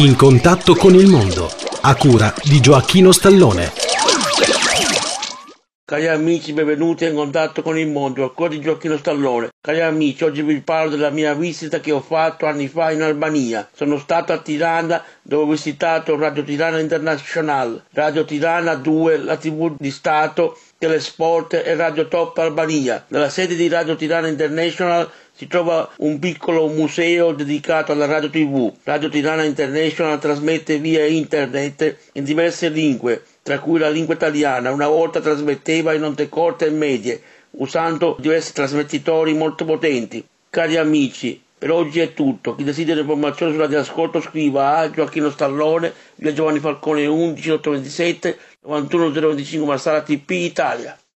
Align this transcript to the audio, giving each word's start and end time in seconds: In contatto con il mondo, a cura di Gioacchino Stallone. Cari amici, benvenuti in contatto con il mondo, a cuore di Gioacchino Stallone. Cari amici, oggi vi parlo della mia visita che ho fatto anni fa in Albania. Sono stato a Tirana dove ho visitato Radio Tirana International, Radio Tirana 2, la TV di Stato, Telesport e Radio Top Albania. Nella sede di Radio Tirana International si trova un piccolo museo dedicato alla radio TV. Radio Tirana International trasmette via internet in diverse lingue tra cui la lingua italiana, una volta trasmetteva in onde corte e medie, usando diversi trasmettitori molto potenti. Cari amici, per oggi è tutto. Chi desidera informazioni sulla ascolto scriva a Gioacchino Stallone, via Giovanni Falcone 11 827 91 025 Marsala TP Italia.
In 0.00 0.16
contatto 0.16 0.76
con 0.76 0.94
il 0.94 1.08
mondo, 1.08 1.52
a 1.82 1.94
cura 1.94 2.32
di 2.42 2.58
Gioacchino 2.58 3.12
Stallone. 3.12 3.70
Cari 5.84 6.08
amici, 6.08 6.54
benvenuti 6.54 7.04
in 7.04 7.14
contatto 7.14 7.60
con 7.60 7.76
il 7.76 7.86
mondo, 7.86 8.24
a 8.24 8.32
cuore 8.32 8.54
di 8.54 8.62
Gioacchino 8.62 8.96
Stallone. 8.96 9.50
Cari 9.60 9.82
amici, 9.82 10.24
oggi 10.24 10.40
vi 10.40 10.58
parlo 10.62 10.92
della 10.92 11.10
mia 11.10 11.34
visita 11.34 11.80
che 11.80 11.92
ho 11.92 12.00
fatto 12.00 12.46
anni 12.46 12.68
fa 12.68 12.92
in 12.92 13.02
Albania. 13.02 13.68
Sono 13.74 13.98
stato 13.98 14.32
a 14.32 14.38
Tirana 14.38 15.04
dove 15.20 15.42
ho 15.42 15.46
visitato 15.46 16.16
Radio 16.16 16.44
Tirana 16.44 16.78
International, 16.78 17.84
Radio 17.92 18.24
Tirana 18.24 18.76
2, 18.76 19.18
la 19.18 19.36
TV 19.36 19.74
di 19.76 19.90
Stato, 19.90 20.56
Telesport 20.78 21.52
e 21.52 21.74
Radio 21.74 22.08
Top 22.08 22.38
Albania. 22.38 23.04
Nella 23.08 23.28
sede 23.28 23.54
di 23.54 23.68
Radio 23.68 23.96
Tirana 23.96 24.28
International 24.28 25.10
si 25.40 25.46
trova 25.46 25.88
un 26.00 26.18
piccolo 26.18 26.66
museo 26.66 27.32
dedicato 27.32 27.92
alla 27.92 28.04
radio 28.04 28.28
TV. 28.28 28.70
Radio 28.84 29.08
Tirana 29.08 29.44
International 29.44 30.18
trasmette 30.18 30.76
via 30.76 31.06
internet 31.06 31.96
in 32.12 32.24
diverse 32.24 32.68
lingue 32.68 33.22
tra 33.42 33.58
cui 33.58 33.78
la 33.78 33.88
lingua 33.88 34.12
italiana, 34.12 34.70
una 34.70 34.86
volta 34.86 35.18
trasmetteva 35.18 35.94
in 35.94 36.04
onde 36.04 36.28
corte 36.28 36.66
e 36.66 36.70
medie, 36.70 37.22
usando 37.52 38.18
diversi 38.20 38.52
trasmettitori 38.52 39.32
molto 39.32 39.64
potenti. 39.64 40.22
Cari 40.50 40.76
amici, 40.76 41.40
per 41.56 41.70
oggi 41.70 42.00
è 42.00 42.12
tutto. 42.12 42.54
Chi 42.54 42.62
desidera 42.62 43.00
informazioni 43.00 43.52
sulla 43.52 43.78
ascolto 43.78 44.20
scriva 44.20 44.76
a 44.76 44.90
Gioacchino 44.90 45.30
Stallone, 45.30 45.90
via 46.16 46.34
Giovanni 46.34 46.58
Falcone 46.58 47.06
11 47.06 47.50
827 47.52 48.38
91 48.64 49.10
025 49.10 49.66
Marsala 49.66 50.02
TP 50.02 50.30
Italia. 50.32 50.99